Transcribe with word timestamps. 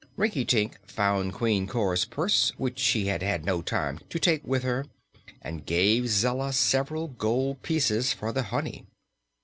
Rinkitink 0.17 0.77
found 0.87 1.33
Queen 1.35 1.67
Cor's 1.67 2.05
purse, 2.05 2.53
which 2.57 2.79
she 2.79 3.05
had 3.05 3.21
had 3.21 3.45
no 3.45 3.61
time 3.61 3.99
to 4.09 4.17
take 4.17 4.43
with 4.43 4.63
her, 4.63 4.87
and 5.43 5.63
gave 5.63 6.07
Zella 6.09 6.53
several 6.53 7.09
gold 7.09 7.61
pieces 7.61 8.11
for 8.11 8.31
the 8.31 8.41
honey. 8.49 8.87